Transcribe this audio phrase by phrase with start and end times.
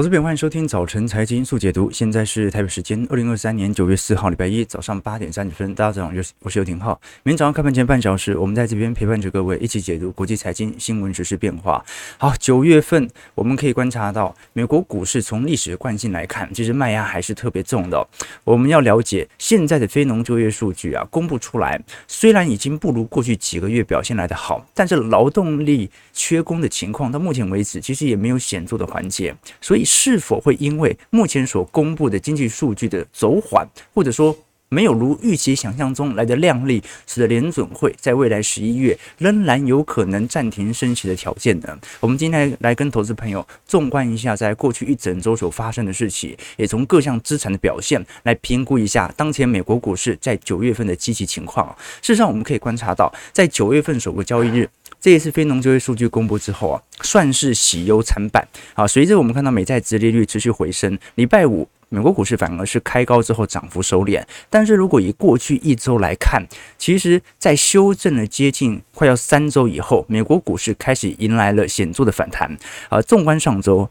[0.00, 1.90] 投资朋友，欢迎收听早晨财经速解读。
[1.90, 5.74] 现在是台北时间二零二三年九月四号，礼拜一早上八点三十分。
[5.74, 6.98] 大家早上好，我是游廷浩。
[7.22, 11.84] 明天早上开盘前半小时，我们在这边陪伴着各位一起解读国际财经新闻、时事变化。
[12.16, 18.08] 好，九月份我们可以观察到，美国股市从历史的惯性来看，其实卖压还是特别重的。
[18.44, 21.78] 我们要了解现在的非农就业数据啊，公布出来，
[22.08, 29.84] 虽然已经不如过去几个月表现来的好，但是劳动力缺工的情况到目前为止，其实也没有显著的缓解，所以。
[29.92, 34.34] 是否会因为目前所公布的经济数据的走缓，或者说
[34.68, 41.76] 没有如预期想象中来的亮丽，使得联准会在未来十一月仍然有可能暂停升息的条件呢？
[41.98, 51.76] 我们今天来跟投资朋友纵观一下在过去一整周所发生的事情，也从各项资产的表现来评估一下当前美国股市在九月份的积极情况。
[52.00, 54.70] 事实上，我们可以观察到，在九月份首个交易日。
[55.00, 58.86] 这一次非农就业数据公布之后啊，算是喜忧参半啊。
[58.86, 64.22] 随着我们看到美债殖利率持续回升，礼拜五美国股市反而是开高之后涨幅收敛。
[64.50, 72.56] 但是如果以过去一周来看，其实在修正了接近快要三周以后，美国股市开始迎来了显著的反弹
[72.90, 73.00] 啊。
[73.00, 73.88] 纵观上周。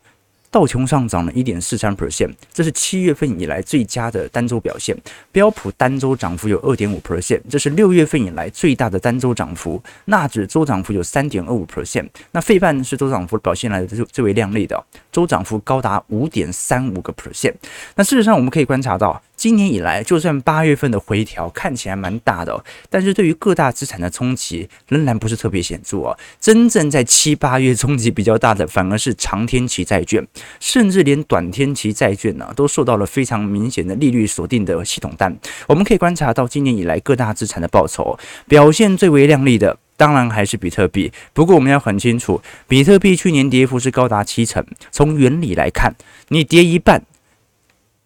[0.52, 4.98] 道琼上涨了一点四三 percent，这是七月份以来最佳的单周表现。
[5.32, 9.82] 标普单周涨幅有二点五 percent，这是六月份以来最大的单周涨幅。
[10.06, 17.54] 纳指周涨幅有三点二五 percent，那费半是周涨幅表现来的最最为亮丽的，周涨幅高达五点三五个 percent。
[17.96, 19.22] 那事实上我们可以观察到。
[19.36, 26.18] 今年以来，就算八月份的回调看起来蛮大的，但是对于各大资产的冲击仍然不是特别显著哦。
[26.42, 30.28] 真正在七八月冲击比较大的，反而是长天期债券，
[30.60, 35.34] 甚至连短天期债券呢，都受到了非常明显的利率锁定的系统单。
[35.68, 41.12] 我们可以观察到，今年以来各大资产的报酬表现最为亮丽的，当然还是比特币。
[41.34, 44.66] 不过我们要很清楚，比特币去年跌幅是高达七成。
[44.90, 45.94] 从原理来看，
[46.30, 47.04] 你跌一半。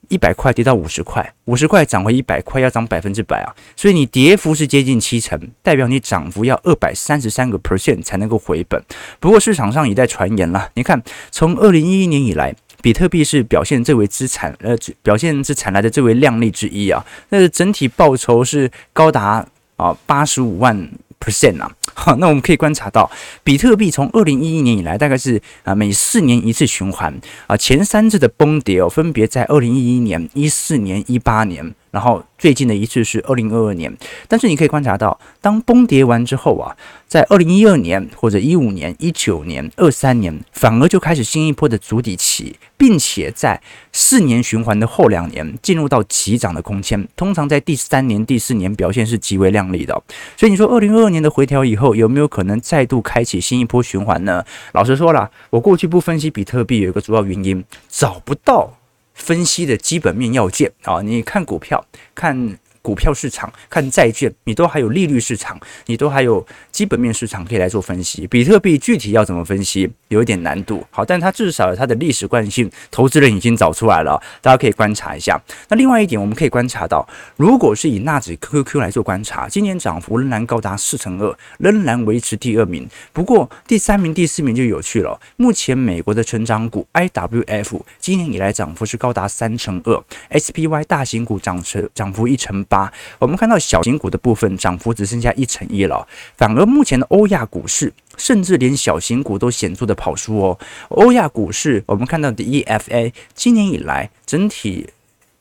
[0.10, 3.56] 一百块跌到五十块，五十块涨回一百块，要涨百分之百啊！
[3.76, 8.84] 所以你跌幅是接近七成，代表你涨幅要二百三十三个 percent 才能够回本。
[9.20, 11.02] 不过市场上也在传言了，你看，
[11.32, 17.04] 从二零一一年以来，比特币是表现最为资产，呃，表现资产来的最为亮丽之一啊。
[17.30, 19.44] 那整体报酬是高达
[19.78, 20.92] 啊八十五万
[21.24, 21.72] percent 啊。
[21.94, 23.10] 好，那我们可以观察到，
[23.44, 27.14] 比特币从二零一一年以来，大概是啊每四年一次循环
[27.48, 31.74] 啊，前三次的崩跌哦，分别在二零一一年、一四年、一八年。
[31.94, 33.96] 然后最近的一次是二零二二年，
[34.28, 36.76] 但是你可以观察到，当崩跌完之后啊，
[37.08, 43.62] 在二零一二年或者一五年、一九年、二三年，反而就开始新一波的筑底期，并且在
[43.92, 47.08] 四年循环的后两年进入到急涨的空间。
[47.16, 49.94] 通常在第三年、第四年表现是极为亮丽的。
[50.36, 54.44] 所以你说二零二二年的回调以后，有没有可能再度开启新一波循环呢？
[54.72, 58.74] 老实说了，我过去不分析比特币有一个主要原因，找不到。
[59.14, 61.86] 分析的基本面要件啊，你看股票，
[62.16, 62.58] 看。
[62.84, 68.28] 股票市场看债券，你都还有利率市场，你都还有基本面市场可以来做分析。
[68.28, 70.86] 比特币具体要怎么分析，有一点难度。
[70.92, 75.42] 好，但它至少有它的历史惯性，投资人已经找出来了，大家可以观察一下。
[75.70, 77.08] 那另外一点，我们可以观察到，
[77.38, 82.86] 如果是以纳指 QQQ 来做观察，今年涨幅仍然高达四成二，仍然维持第二名。
[83.14, 85.18] 不过第三名、第四名就有趣了。
[85.38, 92.62] 目前美国的成长股 IWF 今年以来涨幅是高达三成二，SPY 大型股涨成涨幅一成。
[92.74, 100.58] 八，我们看到小型股的部分涨幅只剩下一成一了，反而目前的欧亚股市，甚至连小型股都显著的跑输哦。
[100.90, 104.90] 欧亚股市，我们看到的 EFA 今年以来整体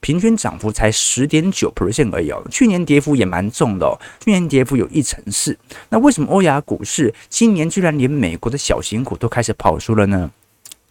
[0.01, 5.57] 平均涨幅才十点九 percent 而已哦，去年跌幅也蛮重的哦，去年跌幅有一成四。
[5.89, 10.31] 那为什么欧亚股市今年居然连美国的小型股都开始跑输了呢？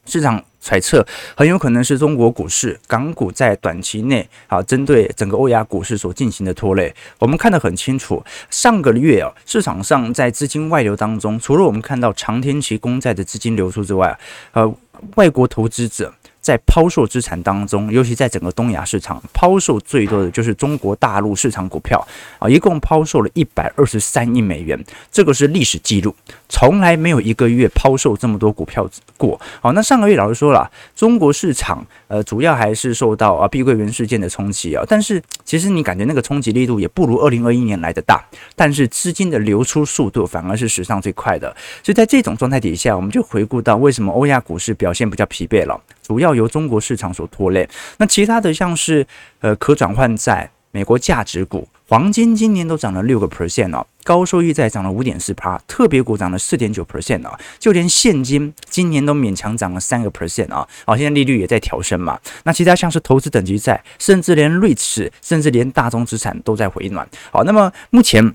[0.06, 5.98] 市场揣测很有可能是中国股市、港股在短期内啊，针对整个欧亚股市。
[6.02, 6.94] 所进行的拖累。
[7.20, 9.62] 我们看得很清楚，上个月啊，市。
[9.62, 14.18] 场上在资金外流当中，除了我们看到长天期公债的资金流出之外，
[14.54, 14.76] 呃，
[15.14, 16.12] 外国投资者。
[16.42, 22.06] 在抛售资产当中，尤其在整个东亚市场，抛售最多的就是中国大陆市场股票
[22.40, 26.14] 啊，一共抛售了一百二十三亿美元，这个是历史记录，
[26.50, 29.40] 从来没有一个月抛售这么多股票过。
[29.62, 38.24] 好，那上个月老师说了，中国市场呃主要还是受到啊碧桂园事件的冲击啊，但是其实你感觉那个冲击力度也不如二零二一年来的大，
[38.56, 45.80] 但是资金的流出速度反而是史上最快的，所以在这种状态底下，我们就回顾到为什么欧亚股市表现比较疲惫了。
[46.02, 47.68] 主要由中国市场所拖累，
[47.98, 49.06] 那其他的像是
[49.40, 62.20] 呃可转换债、美国价值股、黄金今年都涨了六个 percent 哦，高收益债涨了五点四趴，特别股涨了四点九 percent 哦，就连现金今年都勉强涨了三个 percent 啊，好，现在利率也在调升嘛。
[62.44, 67.08] 那其他像是投资等级债，甚至连瑞士，甚至连大宗资产都在回暖。
[67.32, 68.34] 好，那么目前。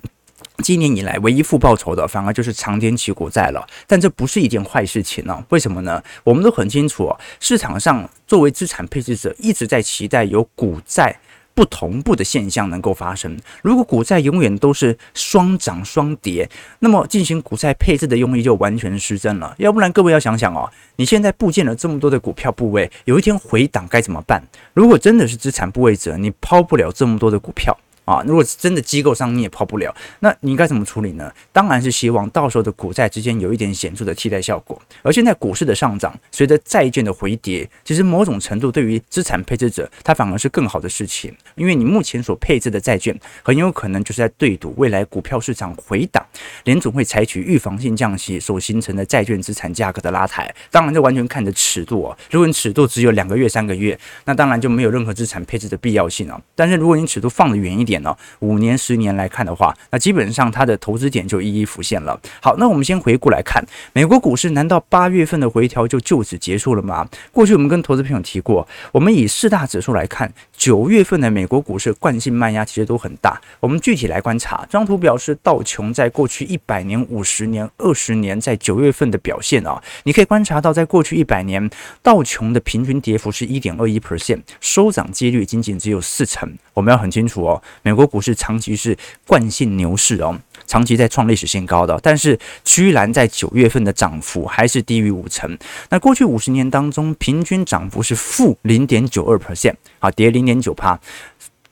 [0.63, 5.45] 今年以来，唯一负报酬的反而就是长天期国债了，但这不是一件坏事情呢？
[5.51, 6.03] 为什么呢？
[6.25, 11.19] 我们都很清楚，市场上作为资产配置者，一直在期待有股债
[11.55, 13.39] 不同步的现象能够发生。
[13.63, 16.49] 如果股债永远都是双涨双跌，
[16.81, 19.55] 那么进行股债配置的用意就完全失真了。
[19.59, 24.43] 要不然，各位要想想哦，你现在布建了这么多的股票部位，有一天回档该怎么办？
[24.75, 27.77] 如果真的是资产部位者，你抛不了这么多的股票。
[28.07, 31.31] 啊，如果是真的机构上你也跑不了，那你应该怎么处理呢？
[31.53, 34.81] 当然是希望到时候的股债之间有一点显著的替代效果。
[35.03, 46.25] 而现在股市的上涨，随着债券的回跌，其实某种程度对于资产配置者，它反而是更好的事情，因为你目前所配置的债券很有可能就是在对赌未来股票市场回档，
[46.63, 50.55] 联总会采取预防性降息所形成的债券资产价格的拉抬。
[50.71, 52.17] 当然，这完全看你的尺度哦。
[52.31, 56.41] 如果你尺度只有两个月、三个月，那当然就没有任何资产配置的必要性了。
[56.55, 57.96] 但是如果你尺度放得远一点，
[58.41, 62.19] 五年、十年来看的话，那基本上它的投资点就一一浮现了。
[62.41, 67.09] 好，那我们先回顾来看，美国股市难道八月份的回调就就此结束了吗？
[67.33, 73.41] 过去我们跟投资朋友提过，我们以四大指数来看，九月份的美国股市惯性卖压其实都很大。
[73.61, 81.71] 我们具体来观察，这张图表示道琼在过去一百年、五十年、二十年在九月份的表现啊，你可以观察到，在过去一百年，
[82.03, 86.57] 道琼的平均跌幅是一点二一 percent，收涨几率仅仅只有四成。
[86.75, 88.99] 我们要很清楚哦，美国股市长期是
[89.29, 90.37] 惯性牛市哦，
[90.67, 95.57] 长期在创历史新高的，但是居然在九月份的涨幅还是低于五成。
[95.89, 100.99] 那过去五十年当中，平均涨幅是负零点九二 percent，啊，跌零点九趴。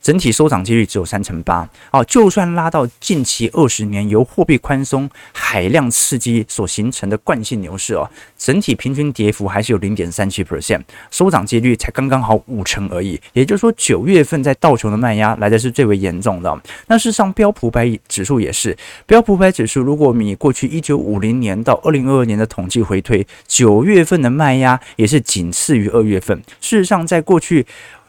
[0.04, 8.06] 整体收涨几率只有三成八哦，就算拉到近期二十年由货币宽松、海量刺激所形成的惯性牛市哦，
[8.36, 13.18] 整体平均跌幅还是有零点三七 percent，收涨几率才刚刚好五成而已。
[13.32, 16.54] 也就是说，九月份在道琼的卖压来的是最为严重的。
[16.88, 26.38] 那事实上，标普百指数也是，标普百指数，如果我们以过去一九五零年到二零二二年的统计回推，九月份的卖压也是仅次于二月份。
[26.60, 27.64] 事实上，在过去。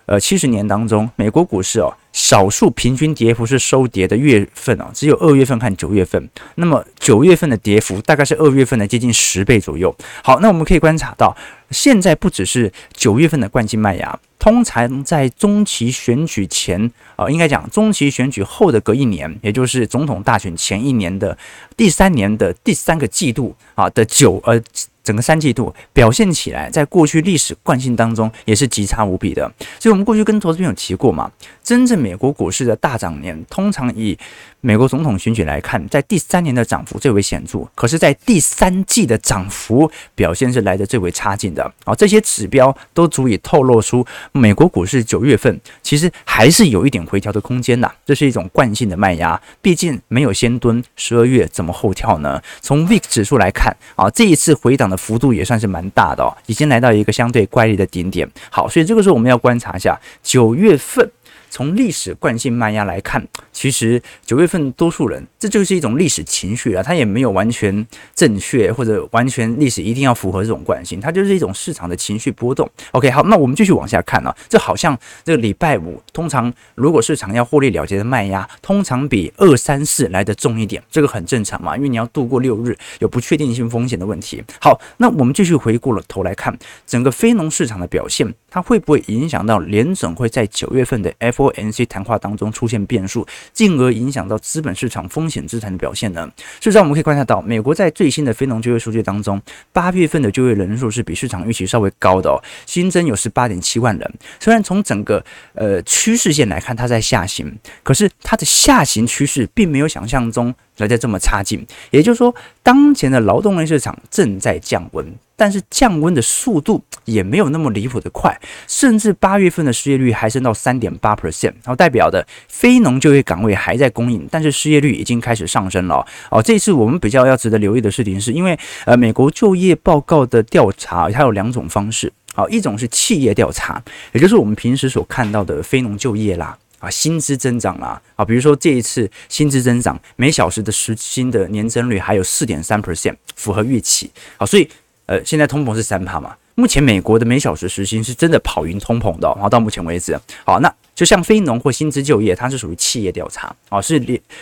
[0.06, 6.30] 呃，七十年当中，美国股市哦，少数平均跌幅是收跌的月份哦，只有二月份和九月份。
[6.56, 9.96] 那么九月份的跌幅大概是二月份的接近十倍左右。
[10.24, 11.36] 好，那我们可以观察到，
[11.72, 21.36] 现在不只是九月份的惯性卖压，通常在中期选举前啊，应该讲中期选举后的隔一年，也就是总统大选前一年的
[21.76, 24.62] 第三年的第三个季度啊的九呃。
[25.06, 29.50] 整个三季度表现起来，在过去历史惯性当中也是极差无比的。
[29.80, 31.32] 所以，我们过去跟投资朋友提过嘛，
[31.64, 34.18] 真正美国股市的大涨年，通常以
[34.66, 37.60] 美国总统选举来看，在第三年的涨幅最为显著。
[37.76, 41.64] 可是，在第三季的涨幅表现是来得最为差劲的。
[41.84, 47.90] 啊，这些指标都足以透露出美国股市九月份其实还是有一点回调的空间的。
[48.04, 52.42] 这是一种惯性的卖压，毕竟没有先蹲，十二月怎么后跳呢？
[52.60, 54.96] 从 VIX 指数来看，啊，这一次回档的。
[55.06, 58.28] 幅度也算是蛮大的哦，已经来到一个相对乖离的顶点。
[58.50, 61.08] 好，所以这个时候我们要观察一下九月份。
[61.50, 72.70] 从历史惯性卖压来看，其实九月份多数人，这就是一种历史情绪啊，它也没有完全正确或者完全历史一定要符合这种惯性，它就是一种市场的情绪波动。
[72.92, 84.44] OK，好，那我们继续往下看啊，这好像这个礼拜五，通常如果市场要获利了结的卖压，通常比二三四来得重一点，这个很正常嘛，因为你要度过六日有不确定性风险的问题。
[84.60, 88.34] 好，那我们继续回过了头来看整个非农市场的表现。
[88.50, 96.32] 它会不会影响到联准会在九月份的 F for N C 谈话当中出现变数，进而影响到资本市场风险资产的表现呢？
[96.60, 99.42] 事实上，我们可以观察到，美国在最新的非农就业数据当中，
[99.74, 104.14] 八月份的就业人数是比市场预期稍微高的哦，新增有十八点七万人。
[104.40, 105.24] 虽然从整个
[105.54, 111.66] 呃趋势线来看，它在下行，可是它的下行趋势并没有想象中来得这么差劲。
[111.92, 115.06] 也就是说，当前的劳动力市场正在降温。
[115.38, 118.34] 但是降温的速度也没有那么离谱的快，
[118.70, 126.08] 甚至八月份的失业率还升到三点八 percent，然后代表的非农就业岗位还在供应，但是失业率已经开始上升了。
[126.32, 144.70] 哦，这次我们比较要值得留意的事情是，因为呃，美国就业报告的调查它有两种方式，好，一种是企业调查，也就是我们平时所看到的非农就业啦，啊，薪资增长啦，啊，比如说这一次薪资增长每小时的时薪的年增率还有四点三 percent，符合预期，好，所以。
[145.08, 146.36] 呃，现在通膨是三趴嘛？
[146.56, 154.00] 目前美国的每小时时薪是真的跑赢通膨的，然后到目前为止，好，那就像非农或薪资就业，它是属于企业调查啊，是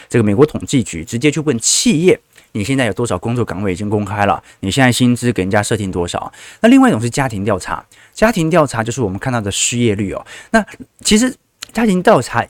[0.08, 2.18] 这个美国统计局直接去问企业，
[2.54, 4.42] 你现在有多少工作岗位已经公开了？
[4.62, 6.32] 你现在薪资给人家设定多少？
[6.62, 10.26] 那另外一种是家庭调查，家庭调查就是我们看到的失业率哦。
[10.52, 10.66] 那
[11.02, 11.36] 其实
[11.74, 12.46] 家庭调查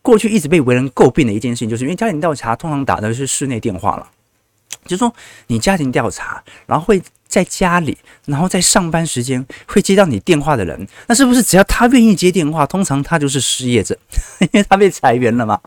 [0.00, 4.08] 过去一直被为人诟病的一件事情，就是因为家庭调查通常打的是室内电话了。
[4.86, 5.14] 就是说，
[5.48, 13.96] 你家庭调查，然后会在家里，然后在上班时间会接到你电话的人，那是不是只要他愿意接电话，通常他就是失业者，
[14.40, 15.60] 因为他被裁员了嘛？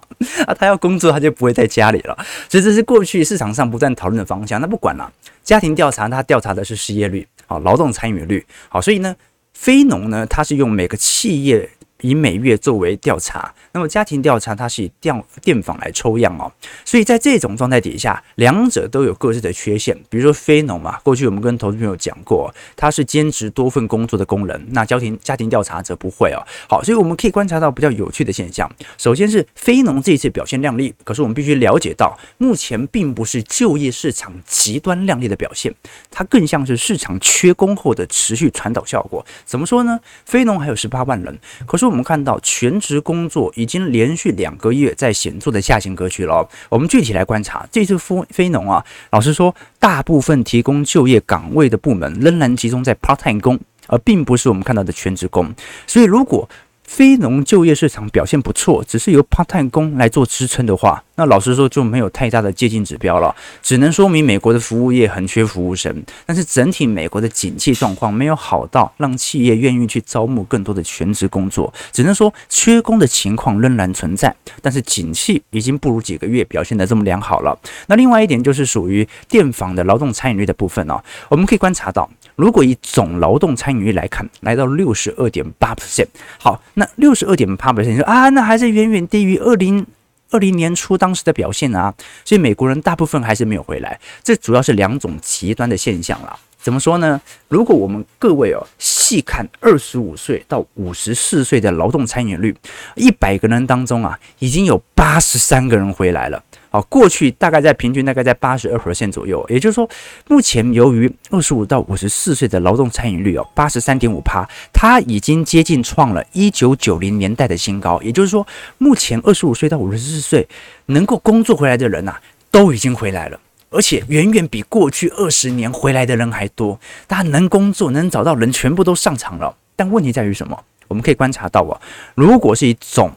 [0.47, 2.17] 啊，他要工作，他就不会在家里了。
[2.49, 4.59] 所以这是过去市场上不断讨论的方向。
[4.59, 9.15] 那不管了，家庭调查，他调查的是失业率，好，劳动参与率，好，所以呢，
[9.53, 11.69] 非农呢，它是用每个企业。
[12.03, 16.51] 以每月作为调查，那么家庭调查它是以电电访来抽样哦，
[16.83, 19.97] 所以在这种状态底下，两者都有各自的缺陷。
[20.09, 26.43] 比如说非农嘛，过去我们跟投资朋友讲过，他是兼职多份工作的工人，那家庭家庭调查则不会哦。
[26.67, 28.69] 好，所以我们可以观察到比较有趣的现象。
[28.97, 35.73] 首先是非农这一次表现亮丽，可是我们必须了解到，目前并不是就业市场极端亮丽的表现，
[36.11, 39.25] 它更像是市场缺工后的持续传导效果。
[39.45, 39.97] 怎么说呢？
[40.25, 41.92] 非农还有十八万人，可是我。
[41.93, 46.49] 我们看到全职工作已经连续两个月在显著的下行格局了。
[46.69, 55.53] 我们具体来观察，这次非非农啊，老实说，大部分提供就业岗位的部门仍然集中在 part time 工，而并不是我们看到的全职工。
[55.85, 56.49] 所以如果
[56.83, 66.03] 非农就业市场表现不错，只是由 part-time 工来做支撑的话，那老实说就没有太大的接近指标了，只能说明美国的服务业很缺服务生。
[66.25, 74.35] 但是整体美国的景气状况没有好到让企业愿意去招募更多的全职工作，只能说缺工的情况仍然存在。
[74.61, 77.57] 但是景气已经不如几个月表现得这么良好了。
[77.87, 86.07] 那另外一点就是属于电访的劳动参与率的部分哦，我们可以观察到，如果以总劳动参与率来看，来到六十二点八 percent，
[86.39, 86.87] 好，那。
[86.95, 89.85] 六十二点八 percent，说啊，那还是远远低于二零
[90.29, 96.37] 二零年初当时的表现啊，所以美国人大部分还是没有回来，这主要是两种极端的现象啦。
[96.61, 97.19] 怎么说呢？
[97.49, 102.55] 如果我们各位哦细看二十五岁到五十四岁的劳动参与率，
[102.95, 106.41] 一百个人当中啊，已经有八十三个人回来了。
[106.73, 109.87] 好，过去大概在平均大概在八十二线左右，也就是说，
[110.27, 118.01] 目前由于二十五到五十四岁的劳动参与率哦，八十三点五趴，它已经接近创了一九九零年代的新高。
[118.01, 118.47] 也就是说，
[118.79, 120.47] 目前二十五岁到五十四岁
[120.87, 122.15] 能够工作回来的人呐、
[122.49, 123.39] 都已经回来了，
[123.69, 126.79] 而且远远比过去二十年回来的人还多。
[127.05, 129.55] 大家能工作、能找到人，全部都上场了。
[129.75, 130.59] 但问题在于什么？
[130.87, 131.79] 我们可以观察到啊，
[132.15, 133.11] 如果是一种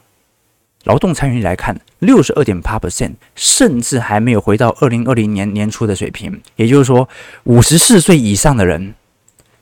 [0.87, 6.41] 劳动参与率来看，六十二点八 percent，甚至还没有回到二零二零年年初的水平。
[6.57, 7.09] 也就是说，
[7.45, 8.95] 五十四岁以上的人，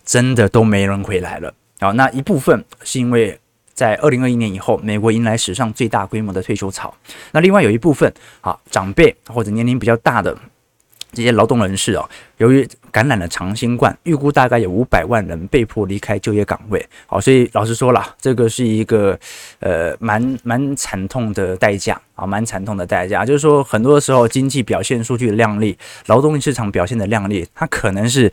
[0.05, 1.53] 真的都没人回来了。
[1.81, 3.39] 好，那一部分是因为
[3.73, 6.95] 在二零二一年以后，美国迎来史上最大规模的退休潮。
[7.33, 10.37] 那另外有一部分，啊，长辈或者年龄比较大的。
[11.13, 16.89] 这些劳动人士哦，由于感染了长新冠，预估大概有五百万人被迫离开就业岗位。
[17.09, 19.19] 好，所以老实说了，这个是一个
[19.59, 23.25] 呃蛮蛮惨痛的代价啊，蛮惨痛的代价。
[23.25, 28.33] 就是说，很多时候经济表现数据的亮丽，劳动力市场表现的亮丽，它可能是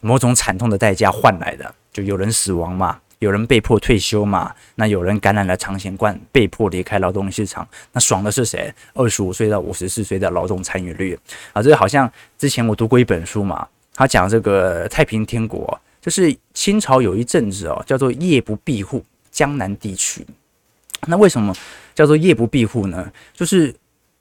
[0.00, 2.98] 某种惨痛的代价换来的，就有人死亡嘛。
[3.20, 4.52] 有人被迫退休嘛？
[4.74, 7.68] 那有人感染了长新冠，被迫离开劳动力市场。
[7.92, 8.74] 那爽的是谁？
[8.94, 11.16] 二十五岁到五十四岁的劳动参与率
[11.52, 13.68] 啊，这好像之前我读过一本书嘛，
[14.00, 20.26] 他讲这个太平天国，就是清朝有一阵子哦，叫做夜不闭户，江南地区。
[21.06, 21.54] 那为什么
[21.94, 23.12] 叫做夜不闭户呢？
[23.34, 23.74] 就是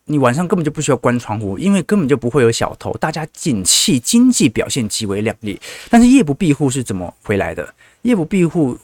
[0.04, 5.58] 你晚上根本就不需要关窗户，因为根本就不会有小偷，大家景气经济表现极为亮丽。
[5.90, 7.74] 但是夜不闭户是怎么回来的？
[8.02, 8.78] 夜不闭户。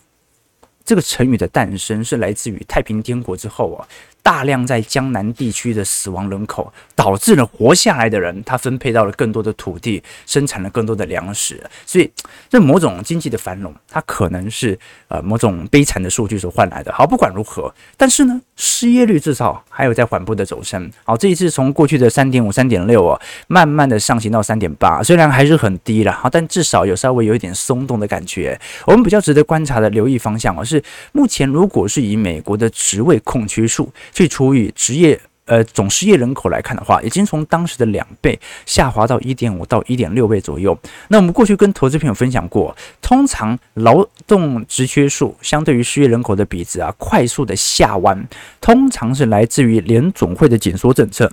[0.85, 3.83] 这个成语的诞生是来自于太平天国之后啊。
[4.25, 11.63] 大量在江南地区的死亡人口，导致了活下来的人，他分配到了更多的土地，生产了更多的粮食。
[11.85, 12.11] 所以，
[12.49, 14.75] 这某种经济的繁荣，它可能是
[15.09, 16.91] 呃某种悲惨的数据所换来的。
[16.91, 20.91] 好，不管如何，但是呢，失业率至少还有在缓步的走升。
[21.03, 28.59] 好，这一次从过去的三点五、三点六啊，慢慢的上行到三点八，虽然还是很低了，好，但至少有稍微有一点松动的感觉。
[28.87, 33.87] 我们比较值得观察的留意方向啊，是目前如果是以美国的职位空缺数。
[34.15, 40.75] 去除以职业呃总失业人口来看的话，已经从当时的两倍下滑到一点五到一点六倍左右。
[41.09, 48.25] 那我们过去跟投资朋友分享过，通常劳动职缺数相对于失业人口的比值啊，快速的下弯，
[48.61, 51.29] 通常是来自于联总会的紧缩政策。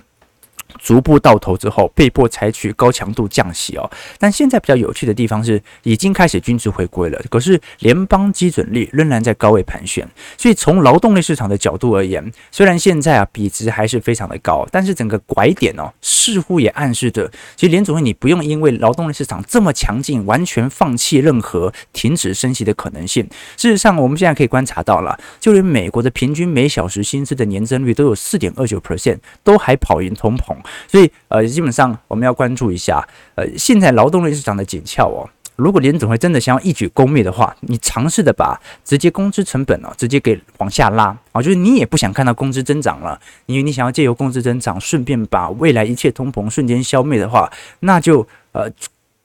[0.79, 3.89] 逐步到头之后，被迫采取高强度降息哦。
[4.17, 10.07] 但现在比较有趣的地方是，已经开始均值回归了，可是联邦基准率仍然在高位盘旋。
[10.37, 23.27] 所以从劳动力市场的角度而言，虽然现在啊比值还是非常的高，但是整个拐点哦，似乎也暗示着，其实联准会你不用因为劳动力市场这么强劲，完全放弃任何停止升息的可能性。
[23.57, 30.55] 事实上，我们现在可以观察到了，就连美国的平均每小时薪资的年增率都有四点二九 percent，都还跑赢通膨。
[30.87, 35.29] 所以，呃，基本上我们要关注一下，呃，现在劳动力市场的紧俏哦。
[35.55, 47.51] 如果联总会真的想要一举攻灭的话，你尝试的把直接工资成本哦，直接给往下拉啊，就是你也不想看到工资增长了，因为你想要借由工资增长，顺便把未来一切通膨瞬间消灭的话，
[47.81, 48.69] 那就呃。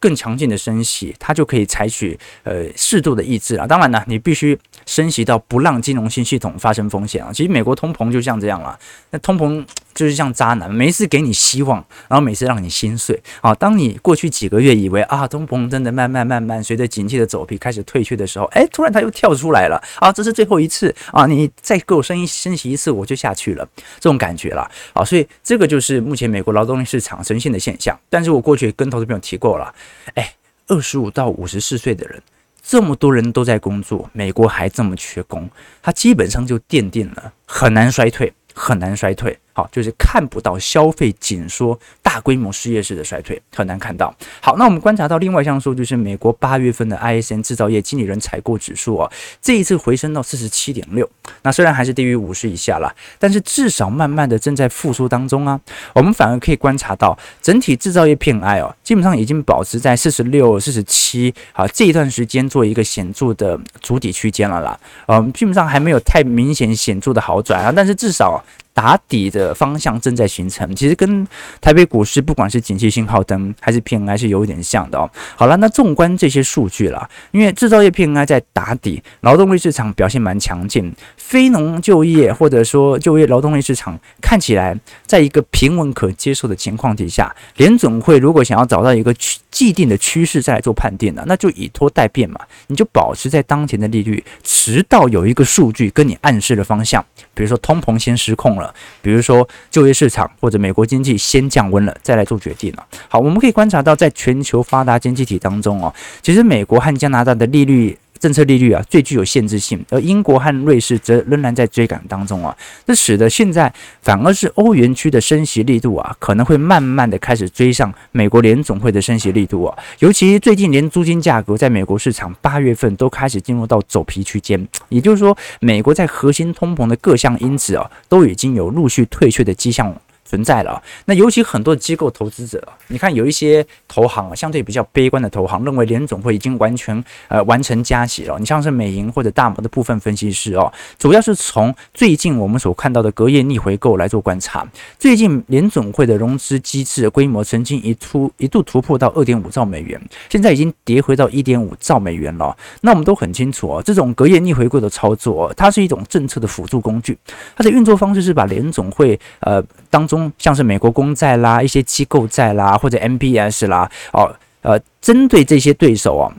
[0.00, 3.66] 更强劲的升息，它就可以采取呃适度的抑制啊。
[3.66, 7.30] 当然呢，你必须升息到不让金融性系统发生风险啊。
[7.32, 8.78] 其实美国通膨就像这样了，
[9.10, 9.64] 那通膨
[9.94, 13.52] 就是像渣男，每次给你希望，然后每次让你心碎啊。
[13.54, 20.12] 当你过去几个月以为啊通膨真的慢慢慢慢随着景气的走皮开始退却的时候，哎，突然它又跳出来了啊！
[20.12, 25.04] 这是最后一次啊，你再给我升一升息一次，我就下去了，这种感觉了啊。
[25.04, 27.98] 所以这个就是目前美国劳动力市场呈现的现象。
[28.08, 29.74] 但是我过去跟投资朋友提过了。
[30.14, 30.34] 哎，
[30.66, 32.22] 二十五到五十四岁的人，
[32.62, 35.48] 这么多人都在工作，美国还这么缺工，
[35.82, 39.38] 它基本上就奠定了很难衰退，很难衰退。
[39.58, 44.14] 好，就是看不到消费紧缩、大规模失业式的衰退，很难看到。
[44.40, 49.10] 好，那我们观察到另外一项数据是美国八月份的 ISM 制造业经理人采购指数啊，
[49.42, 51.10] 这一次回升到四十七点六。
[51.42, 55.60] 那虽然还是低于五十以下了，但是至少慢慢的正在复苏当中啊。
[55.92, 64.78] 我们反而可以观察到，整体制造业 PMI 哦，基本上已经保持在四十六、四十七啊这一段时间做一个显著的筑底区间了啦。
[65.06, 68.40] 嗯，基本上还没有太明显显著的好转啊，但是至少。
[68.78, 71.26] 打底的方向正在形成，其实跟
[71.60, 75.10] 台北股市不管是景气信号灯还是 PMI 是有一点像的哦。
[75.34, 89.12] 好了，那纵观这些数据啦，因为制造业 PMI 在打底，劳动力市场表现蛮强劲，非农就业或者说就业劳动力市场看起来在一个平稳可接受的情况底下，联准会如果想要找到一个
[89.50, 97.04] 既定的趋势再来做判定呢，那就以拖待变嘛，你就保持在当前的利率，直到有一个数据跟你暗示的方向，
[97.34, 98.67] 比如说通膨先失控了。
[99.02, 102.86] 比如说就业市场或者美国经济先降温了，再来做决定了。
[103.08, 107.98] 好，我们可以观察到，在全球发达经济体当中哦，其实美国和加拿大的利率。
[108.20, 129.94] 政策利率啊，最具有限制性，而英国和瑞士则仍然在追赶当中啊，这使得现在反而是欧元区的升息力度啊，可能会慢慢的开始追上美国联总会的升息力度啊，尤其最近连租金价格在美国市场八月份都开始进入到走皮区间，也就是说，美国在核心通膨的各项因子啊，都已经有陆续退却的迹象。
[130.28, 138.36] 存在了，那尤其很多机构投资者，你看有一些投行啊，相对比较悲观的投行，认为联总会已经完全呃完成加息了。
[138.38, 144.68] 你像是美银或者大摩的部分分析师哦，主要是从最近我们所看到的隔夜逆回购来做观察。
[144.98, 152.54] 最近联总会的融资机制的规模曾经一突一度突破到二点五兆美元，现在已经跌回到一点五兆美元了。
[152.82, 157.16] 那我们都很清楚哦，这种隔夜逆回购的操作，它是一种政策的辅助工具，
[157.56, 160.17] 它的运作方式是把联总会呃当中。
[160.38, 166.32] 像是美国公债啦、一些机构债啦，或者 MBS 啦，哦，呃，针对这些对手啊，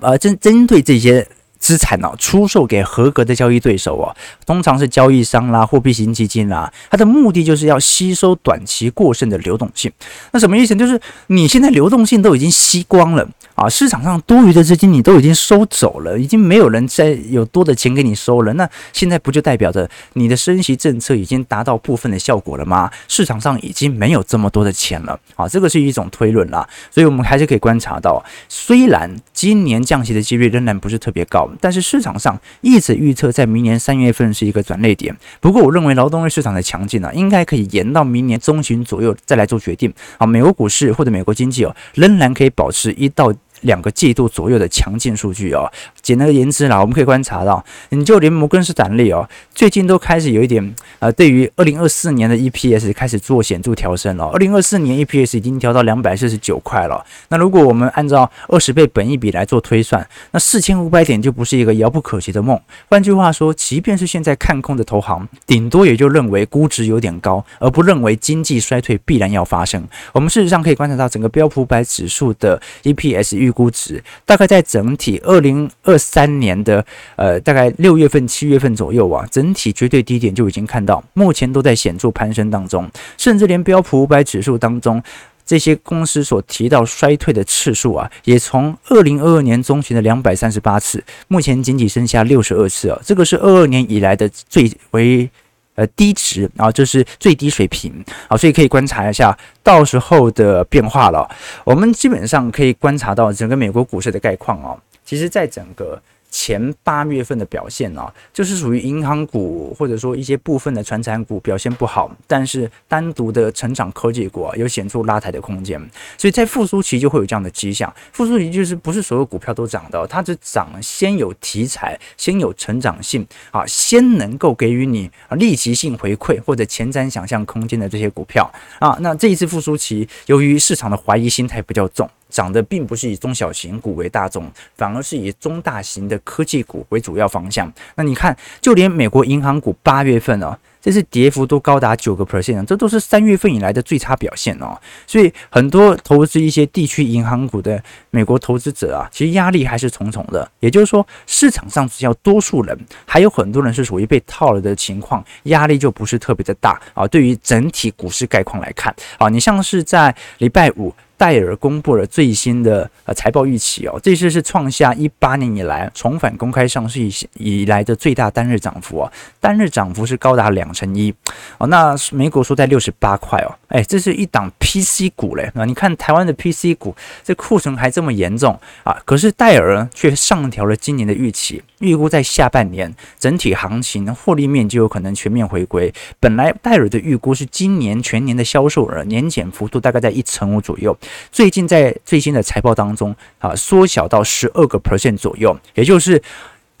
[0.00, 1.26] 呃，针针对这些。
[1.66, 4.14] 资产呢、出售给合格的交易对手哦、啊，
[4.46, 9.90] 通常是交易商啦、货币型基金啦，它的目的就是要吸收短期过剩的流动性。
[10.30, 10.76] 那什么意思？
[10.76, 18.52] 就是你现在流动性都已经吸光了啊，市场上多余的资金你都已经收走了，已经没有人再有多的钱给你收了。
[18.52, 22.88] 那现在不就代表着你的升息政策已经达到部分的效果了吗？
[23.08, 26.64] 市场上已经没有这么多的钱了啊，这个是一种推论啦。
[26.92, 31.50] 所以我们还是可以观察到，虽然今年降息的几率仍然不是特别高。
[31.60, 35.16] 但是市场上一直预测，在明年三月份是一个转捩点。
[35.40, 39.92] 不过，我认为劳动力市场的强劲呢，应该可以延到明年中旬左右再来做决定。
[40.18, 43.32] 啊，美国股市或者美国经济哦，仍然可以保持一到。
[43.62, 45.70] 两个季度左右的强劲数据哦，
[46.02, 54.26] 简而言之啦，我们可以观察到，你就连摩根士丹利哦，最近都开始有一点呃，对于二零二四年的 EPS 开始做显著调升了。
[54.26, 57.04] 二零二四年 EPS 已经调到两百四十九块了。
[57.28, 62.58] 那如果我们按照二十倍本益比来做推算，那四千五百点就不是一个遥不可及的梦。
[62.88, 69.82] 换句话说，即便是现在看空的投行，顶多也就认为估值有点高，而不认为经济衰退必然要发生。
[70.12, 85.00] 我们事实上可以观察到，整个标普百指数的 EPS 预预估值，大概在整体二零二三年的呃大概六月份、七月份左右啊，整体绝对低点就已经看到，目前都在显著攀升当中，甚至连标普五百指数当中。
[85.46, 95.30] 这些公司所提到衰退的次数啊，也从二零二二年中旬的两百三十八次，目前仅仅剩下六十二次啊，这个是二二年以来的最为
[95.76, 101.30] 呃低值啊，就是最低水平啊，所以可以观察一下到时候的变化了。
[101.64, 106.02] 我们基本上可以观察到整个美国股市的概况哦，其实在整个。
[106.38, 115.80] 前八月份的表现呢、啊，就是属于银行股或者说一些部分的传产股表现不好，但是单独的成长科技股啊有显著拉抬的空间，
[116.18, 117.90] 所以在复苏期就会有这样的迹象。
[118.12, 128.94] 复苏期就是不是所有股票都涨的，它只涨先有题材，先有成长性啊，先能够给予你啊立即性回馈或者前瞻想象空间的这些股票啊。
[129.00, 132.06] 那这一次复苏期，由于市场的怀疑心态比较重。
[132.28, 137.72] 涨的并不是以中小型股为大宗，反而是以中大型的科技股为主要方向。
[137.94, 144.78] 那你看，就连美国银行股八月份哦，这次跌幅都高达九个 percent，这都是三月份以来的最差表现哦。
[145.06, 150.50] 所以很多投资一些地区银行股的美国投资者啊，其实压力还是重重的。
[150.60, 157.06] 也就是说，市场上只要多数人，还有很多人是属于被套了的情况，压力就不是特别的大啊。
[157.06, 160.92] 对于整体股市概况来看啊，你像是在礼拜五。
[161.16, 171.12] 戴尔公布了最新的呃财报预期哦，这次是创下一八年以来重返公开上市以以来的最大单日涨幅哦，单日涨幅是高达两成一
[171.58, 171.66] 哦。
[171.68, 175.64] 那美股说在六十八块哦，哎，这是一档 PC 股嘞啊！
[175.64, 185.92] 你看台湾的 PC 股这库存还这么严重啊，可是戴尔却上调了今年的预期，预估在下半年整体行情获利面就有可能全面回归。
[186.20, 190.96] 本来戴尔的预估是今年全年的销售额年减幅度大概在一成五左右。
[191.30, 196.22] 最近在最新的财报当中啊，缩小到十二个 percent 左右，也就是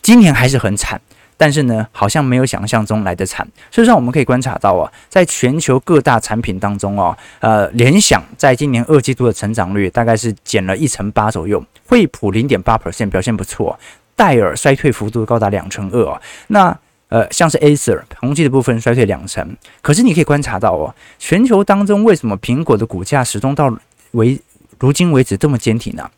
[0.02, 1.00] 今年还是很惨，
[1.36, 3.46] 但是呢，好像没有想象中来得惨。
[3.70, 13.78] 事实上，我们可以观察到啊，在全球各大产品当中哦，呃，联想在今年二季度的成长率大概是减了一成八左右，惠普零点八 percent 表现不错，
[14.14, 16.20] 戴尔衰退幅度高达两成二哦。
[16.48, 16.76] 那
[17.08, 23.72] 呃，像是 Acer 宏碁的部分衰退两成，可是你可以观察到哦，全球当中为什么苹果的股价始终到
[24.16, 24.40] 为
[24.78, 26.10] 如今为止这么坚挺呢？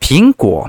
[0.00, 0.68] 苹果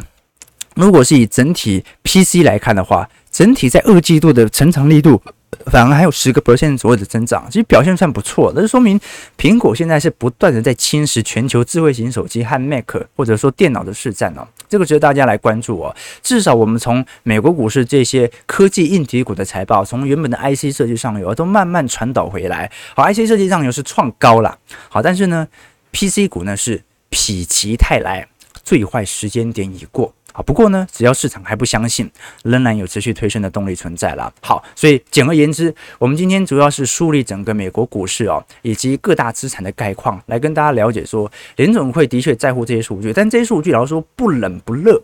[0.76, 5.22] 如果是以整体 PC 来看的话，整体在二季度的成长力度
[5.68, 8.52] 反而还有十个 percent 左右的增长，其实表现算不错。
[8.56, 9.00] 那就说明
[9.38, 14.48] 苹果现在是不断的在侵蚀全球智慧型手机和 Mac 或者说电脑的市占哦。
[14.68, 15.96] 这个值得大家来关注哦。
[16.24, 22.72] 至少我们从美国股市这些科技硬体股的财报，从原本的 IC 设计上游都慢慢传导回来。
[22.96, 24.58] 好，IC 设计上游是创高了。
[24.90, 25.48] 好，但是呢
[25.94, 28.28] ？PC 股呢是否极泰来，
[28.64, 30.42] 最坏时间点已过啊。
[30.42, 32.12] 不过呢，只要市场还不相信，
[32.44, 34.34] 仍然有持续推升的动力存在了。
[34.42, 45.02] 好，所以简而言之，我们今天主要是梳理整个美国股市哦，以及各大资产的概况，来跟大家了解说，联总会的确在乎这些数据，但这些数据老实说不冷不热。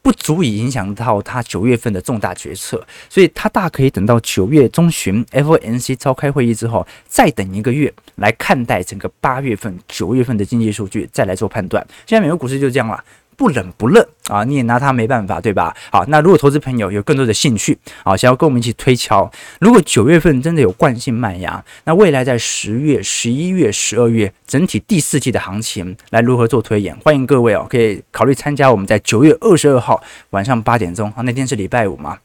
[0.00, 11.86] 不足以影响到他九月份的重大决策，所以他大可以等到九月中旬 FOMC 召开会议之后，再等一个月来看待整个八月份、九月份的经济数据，再来做判断。
[12.06, 13.02] 现在美国股市就这样了。
[13.38, 15.74] 不冷不热啊，你也拿它没办法，对吧？
[15.92, 26.96] 好，那如果投资朋友有更多的兴趣啊，想要跟我们一起推敲，如果九月份真的有惯性卖压，那未来在十月、十一月、十二月整体第四季的行情来如何做推演？
[27.04, 32.18] 欢迎各位哦，可以考虑参加我们在九月二十二号晚上八点钟啊，那天是礼拜五嘛。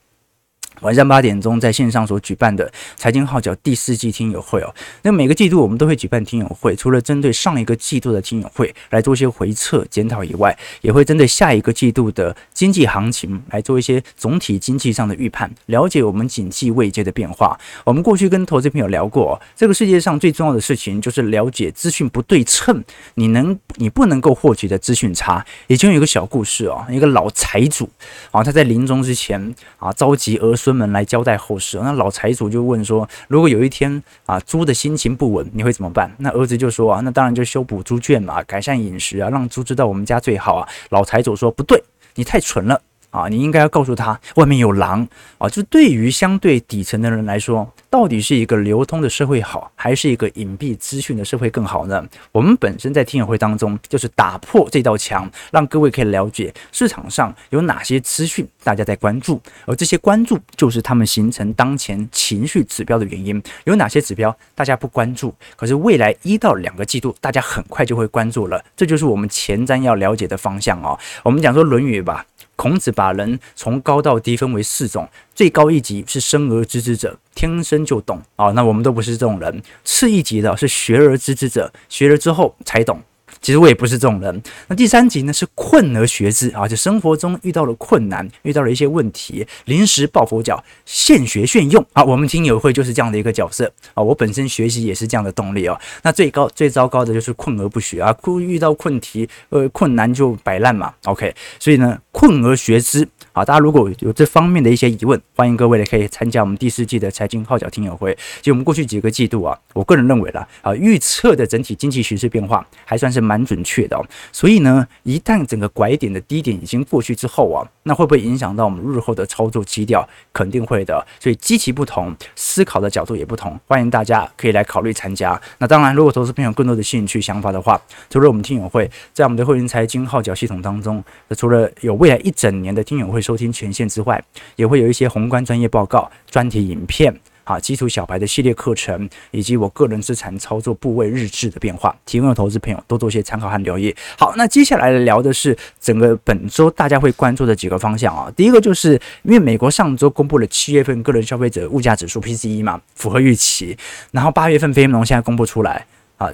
[0.83, 17.57] 晚上八点钟在线上所举办的财经号角第四季听友会哦，那每个季度我们都会举办听友会，除了针对上一个季度的听友会来做一些回测检讨以外，也会针对下一个季度的经济行情来做一些总体经济上的预判，了解我们景气未接的变化。
[17.85, 22.83] 我们过去跟投资朋友聊过，这个世界上最重要的事情就是了解资讯不对称，
[23.15, 25.45] 你能你不能够获取的资讯差。
[25.67, 27.89] 以前有一个小故事哦，一个老财主
[28.31, 41.79] 啊，他在临终之前啊，召集儿孙专门来交代后事，那老财主就问说：“如果有一天啊，猪的心情不稳，你会怎么办？”那儿子就说：“啊，那当然就修补猪圈嘛，改善饮食啊，让猪知道我们家最好啊。”老财主说：“不对，
[42.15, 42.81] 你太蠢了
[43.13, 43.27] 啊！
[43.29, 52.03] 你应该要告诉他外面有狼啊！”就对于相对底层的人来说，到底是一个流通的社会好，还是一个隐蔽资讯的社会更好呢？
[52.31, 63.39] 我们本身在听友会当中，就是打破这道墙，让各位可以了解市场上有哪些资讯大家在关注，而这些关注就是他们形成当前情绪指标的原因。
[63.65, 70.97] 有哪些指标大家不关注，可是未来一到两个季度大家很快就会关注了，这就是我们前瞻要了解的方向哦。
[71.21, 72.25] 我们讲说《论语》吧。
[72.55, 79.61] 孔子把人从高到低分为四种，最高一级是生而知之者，天生就懂啊，那我们都不是这种人。
[79.83, 83.01] 次一级的是学而知之者，学了之后才懂。
[83.43, 84.41] 其实我也不是这种人。
[84.67, 92.03] 那第三集呢是困而学之啊，就生活中遇到了困难，遇到了一些问题，临时抱佛脚，现学现用啊。
[92.03, 94.01] 我们听友会就是这样的一个角色啊。
[94.01, 95.77] 我本身学习也是这样的动力哦。
[96.01, 100.93] 那最高最糟糕的就是困而不学啊，遇到困题呃困难就摆烂嘛。
[101.03, 103.05] OK，所以呢，困而学之。
[103.33, 108.15] 啊，大家如果有这方面的一些疑问，欢迎各位呢可以参加我们第四季的财经号角听友会。
[108.43, 113.99] 就我们过去几个季度啊，我个人认为啦，啊，预测的整体经济形势变化还算是蛮蛮准确的。
[114.31, 120.07] 所以呢，一旦整个拐点的低点已经过去之后啊，那会不会影响到我们日后的操作基调？
[120.31, 121.03] 肯定会的。
[121.19, 123.59] 所以机器不同，思考的角度也不同。
[123.67, 125.41] 欢迎大家可以来考虑参加。
[125.57, 131.03] 那当然，如果投资朋友更多的兴趣想法的话，除了我们听友会在我们的会员财经号角系统当中，
[131.35, 133.23] 除了有未来一整年的听友会。
[133.23, 134.21] 收听权限之外，
[134.57, 143.95] 也会有一些宏观专业报告、专题影片、啊基础小白的系列课程，以及我个人资产操作部位日志的变化，提供的投资朋友多做些参考和留意。
[144.17, 148.31] 好，那接下来聊的是整个本周大家会关注的几个方向啊。
[148.35, 153.77] 第一个就是因为美国上周公布了七月份个人消费者物价指数 PCE 嘛，符合预期，
[154.11, 155.85] 然后八月份非农现在公布出来
[156.17, 156.31] 啊，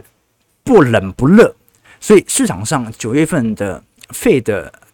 [0.63, 1.56] 不冷不热，
[2.00, 4.43] 所以市场上九月份的 Fed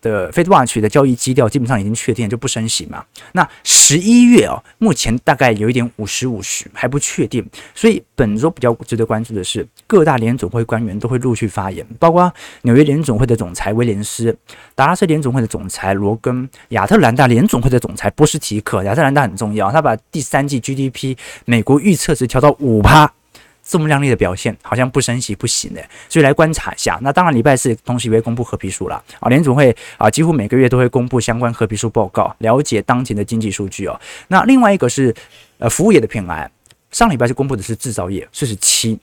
[0.02, 3.04] 的 Fed Watch 的交易基调基本上已经确定，就不升息嘛。
[3.32, 7.44] 那十一月哦，目前大概有一点五十五十，还不确定。
[7.74, 14.38] 所以本周比较值得关注的是，各大联总会官员都会陆续发言，包括纽约联总会的总裁威廉斯、
[14.76, 18.84] 达拉斯联总会的总裁罗根、亚特兰大联总会的总裁波斯提克。
[18.84, 23.12] 亚特兰大很重要，他把第三季 GDP 美国预测值调到五趴。
[23.68, 27.00] 这么亮丽的表现，好像不升息不行的，所以来观察一下。
[27.02, 34.00] 那当然，礼拜四同时也会公布褐皮书了啊，联总会啊，几乎每个月都会公布相关褐皮书报告，了解当前的经济数据哦。
[34.28, 35.14] 那另外一个是
[35.58, 36.48] 呃服务业的 PMI，
[36.92, 39.00] 上礼拜是公布的是制造业四十七，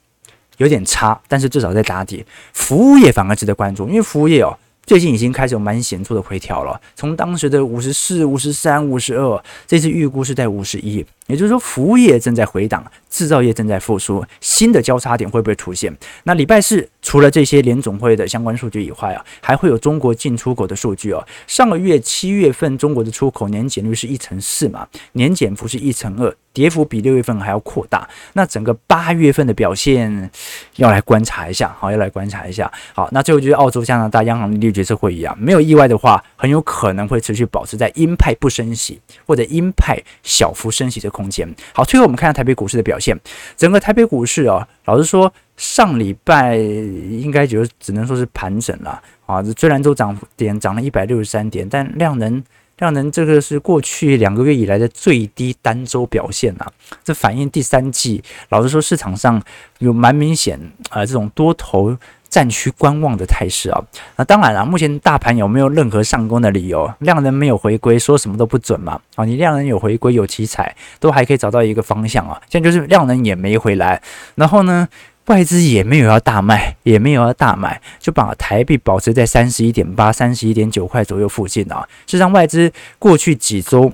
[0.58, 2.24] 有点差，但是至少在打底。
[2.52, 4.56] 服务业反而值得关注，因为服务业哦。
[4.84, 15.96] 最近已经开始有蛮显著的回调了，从当时的五十四、五十三、五十二，这次预估是在五十一，也就是说服务业正在回档，制造业正在复苏，新的交叉点会不会出现？
[16.24, 21.24] 那礼拜四除了这些联总会的相关数据以外啊，还会有中国进出口的数据哦。
[21.46, 26.34] 上个月七月份中国的出口年减率是一成四嘛，年减幅是一成二。
[26.54, 30.30] 跌幅比六月份还要扩大，那整个八月份的表现
[30.76, 32.70] 要来观察一下，好，要来观察一下。
[32.92, 41.48] 好，那最后就是澳洲、加拿大央行利率决策会议啊，没有意外的话，很有可能会持续保持在鹰派不升息或者鹰派小幅升息的空间。
[41.74, 43.16] 好，最后我们看下台北股市的表现，
[43.56, 52.42] 整个台北股市啊，老实说，上礼拜应该就只能说是盘整了啊，虽然都涨点涨了一百六十三点，但量能。
[52.78, 56.72] 量能这个是过去两个月以来的最低单周表现啊，
[57.04, 59.40] 这反映第三季老实说市场上
[59.78, 60.58] 有蛮明显
[60.90, 61.96] 啊、这种多头
[62.32, 63.78] 战区观望的态势啊。
[64.16, 66.90] 那当然了，目前大盘有没有任何上攻的理由？
[67.00, 68.98] 量能没有回归，说什么都不准嘛。
[69.16, 72.40] 啊，你量能有回归有题材，都还可以找到一个方向啊。
[72.48, 74.00] 现在就是量能也没回来，
[74.34, 74.88] 然后呢？
[75.26, 81.86] 外资也没有要大卖，也没有要大买，就把台币保持在三十一点八、三十一点九块左右附近啊。
[82.06, 83.92] 事实上，外资过去几周。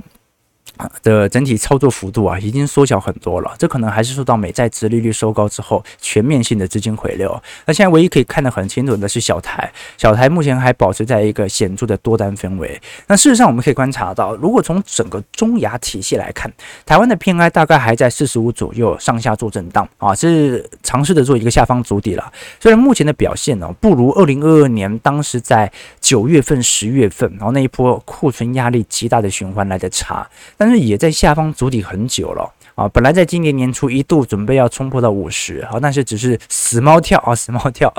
[1.02, 3.54] 的整体操作幅度啊，已经缩小很多了。
[3.58, 7.40] 这可能还是受到美债殖利率收高之后全面性的资金回流。
[7.66, 12.80] 那现在唯一可以看得很清楚的是小台，小台目前还保持在一个显著的多单氛围。
[13.06, 16.52] 那事实上我们可以观察到，如果从整个中亚体系来看，
[16.86, 22.32] 台湾的 PMI 大概还在四十五左右上下做震荡啊，是尝试的做一个下方足底了。
[22.60, 32.86] 虽然目前的表现呢不如二零二二年当时在九月份、十月份，然后那一波库存压力极大的循环来的差，但但是也在下方筑底很久了啊！
[32.88, 37.90] 本来在今年年初一度准备要冲破到五十，好，但是只是死猫跳啊， 死猫跳。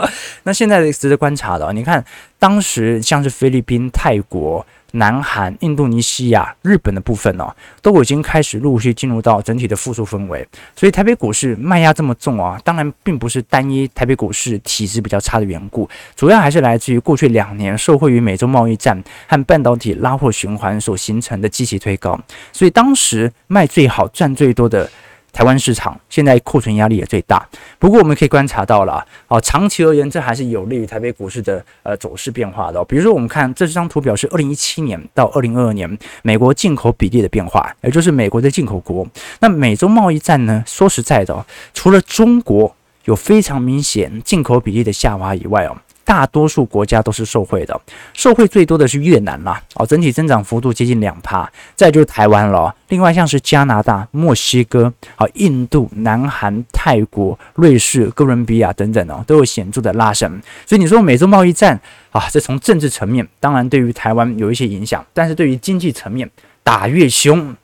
[0.43, 2.05] 那现在值得观察的，你看
[2.37, 4.63] 当时像是菲律宾、泰国。
[4.91, 22.19] 南韩、印度尼西亚、日本的部分哦，都已经开始陆续进入到整体的复苏氛围，所以台北股市卖压这么重啊，当然并不是单一台北股市体质比较差的缘故，主要还是来自于过去两年受惠于美洲贸易战和半导体拉货循环所形成的积极推高，
[22.51, 24.89] 所以当时卖最好赚最多的
[25.31, 27.47] 台湾市场现在库存压力也最大。
[27.77, 32.83] 不过我们可以观察到了，哦，长期而言，这还是有利于台北股市的呃走势变化的。
[32.85, 39.07] 比如说，我们看这张图表是二零一七年到二零二二年美国进口比例的变化，也就是美国的进口国。
[39.39, 40.63] 那美洲贸易战呢？
[40.65, 45.77] 说实在的，除了中国有非常明显进口比例的下滑以外哦。
[46.09, 47.81] 大多数国家都是受惠的，
[48.15, 60.41] 受惠最多的是越南啦，哦，整体增长幅度接近两趴，再就是台湾了，另外像是加拿大、墨西哥、好印度、南韩、泰国、瑞士、哥伦比亚等等哦，都有显著的拉升。
[60.65, 61.79] 所以你说美洲贸易战
[62.11, 66.27] 啊，这从政治层面当然对于台湾有一些影响，但是对于经济层面
[66.63, 67.55] 打越凶，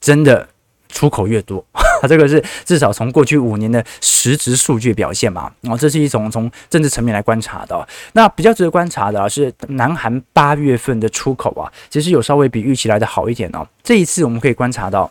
[0.00, 0.48] 真的。
[0.88, 1.62] 出口越多，
[2.08, 5.50] 这个是至少从过去五年的实质数据表现嘛？
[5.62, 7.88] 哦，这是一种从政治层面来观察的。
[8.12, 13.66] 那比较值得观察的是，南韩八月份的出口啊，其实有稍微比预期来的好一点哦。
[13.82, 15.10] 这一次我们可以观察到，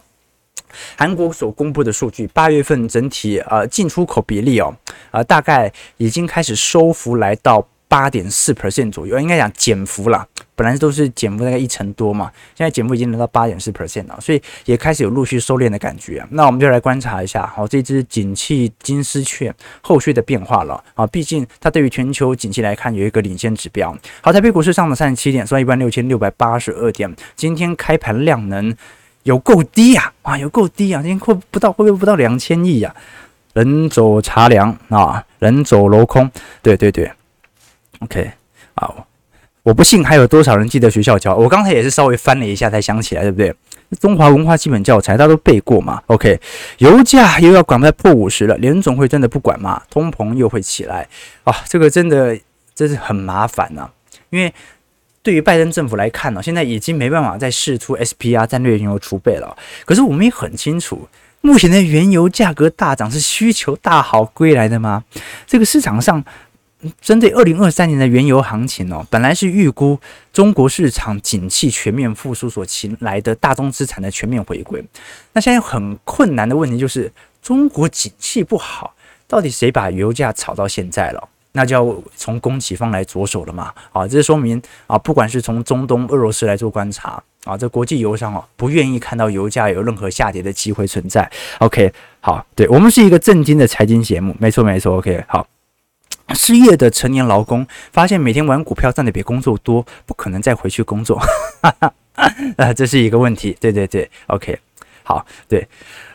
[0.95, 4.76] 韩国所公布的数据，八月份整体呃进出口比例哦，
[5.12, 7.65] 呃大概已经开始收复来到
[7.96, 10.28] 八点四 percent 左右，应该讲减幅了。
[10.54, 16.22] 本来都是减幅大概一成多嘛，现在减幅已经来到八点四 percent 了，所以也开始有陆续收敛的感觉。
[16.32, 21.08] 那我们就来观察一下，好，这只景气金丝雀后续的变化了啊。
[21.08, 23.98] 毕竟它对于全球景气来看有一个领先指标。
[24.20, 27.16] 好，台北股市上了三十七点，收一万六千六百八十二点。
[27.38, 28.76] 今天开盘量能
[29.24, 31.02] 有够低呀，啊，有够低啊！
[31.02, 32.94] 今天会不到会不会不到两千亿呀？
[33.54, 36.30] 人走茶凉啊，人走楼空。
[36.62, 37.10] 对对对
[38.00, 38.32] ，OK，
[38.76, 39.08] 好。
[39.64, 43.52] 我不信还有多少人记得学校教，我刚才也是稍微翻了一下才想起来，对不对？
[44.00, 46.40] 中华文化基本教材大家都背过嘛？OK，
[46.78, 49.82] 油价又要赶快破五十了，联总会真的不管吗？
[49.90, 51.08] 通膨又会起来
[51.46, 52.40] 啊，这个真的
[52.76, 53.92] 真是很麻烦呐、啊。
[54.30, 54.54] 因为
[55.24, 59.58] 对于拜登政府来看呢，现在已经没办法再释出 SPR 战略原油储备了。
[59.84, 61.08] 可是我们也很清楚，
[61.42, 65.04] 目前的原油价格大涨是需求大好归来的吗？
[65.48, 66.24] 这个市场上。
[67.02, 70.00] 针对二零二三年的原油行情哦，本来是预估
[70.32, 74.84] 中国市场景气全面复苏所请来的大宗资产的全面回归。
[75.34, 78.95] 那现在很困难的问题就是，中国景气不好，
[79.28, 81.30] 到底谁把油价炒到现在了？
[81.54, 83.71] 那就要从供给方来着手了嘛。
[83.93, 91.32] 啊，这说明啊，不管是从中东、俄罗斯来做观察啊，这国际油商哦，不愿意看到油价有任何下跌的机会存在。
[91.60, 94.98] OK，好，对，我们是一个正经的财经节目，没错没错。
[94.98, 95.48] OK，好。
[96.34, 101.20] 失业的成年劳工发现每天玩股票赚的比工作多，不可能再回去工作，
[101.62, 101.94] 哈哈，
[102.58, 103.56] 啊，这是一个问题。
[103.60, 104.58] 对对对，OK，
[105.04, 105.68] 好，对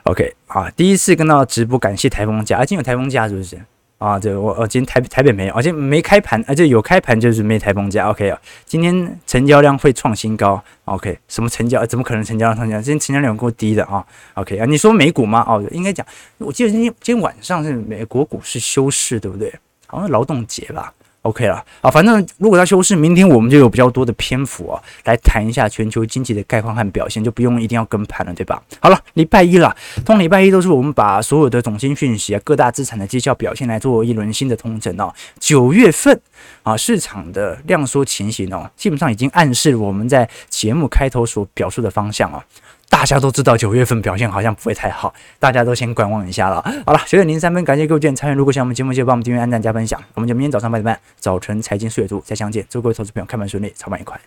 [0.05, 3.59] ，OK，啊，第一次跟到直播，感谢台风假，啊，今天有台风假是不是？
[3.99, 11.85] 啊，对，我我今天台台北没有，而且没开盘，而且有开盘就是没台风假，OK 啊，今天成交量会创新高，OK，什么成交？
[11.85, 12.81] 怎么可能成交量创新高？
[12.81, 14.03] 今天成交量够低的啊
[14.35, 15.45] ，OK 啊，你说美股吗？
[15.47, 16.05] 哦，应该讲，
[16.39, 19.53] 我记得今天今天晚上是美国股市休市，对不对？
[19.91, 28.63] 好像劳动节吧，OK 了啊，反正如果他休市，明天我们就有比较多的篇幅啊，来谈一下全球经济的概况和表现，就不用一定要跟盘了，对吧？
[28.81, 35.13] 好了，礼拜一了，通常礼拜一都是我们把所有的总经讯息啊、各大资产的绩效表现来做一轮新的通整哦。
[35.39, 36.19] 九月份
[36.63, 42.43] 啊，市场的量缩情形哦，基本上已经暗示我们在节目开头所表述的方向哦。
[42.91, 46.63] 大家都知道九月份表现好像不会太好，大家都先观望一下了。
[46.85, 48.35] 好了，九点零三分，感谢各位参与。
[48.35, 49.99] 如果喜欢我们节目，记得帮我们订阅、按赞、加分享。
[50.15, 52.67] 我们就明天早上八点半，早晨财经速解读再相见。
[52.69, 54.21] 祝各位投资朋友开盘顺利，操盘愉快。